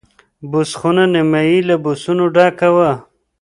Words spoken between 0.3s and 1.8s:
بوس خونه نیمایي له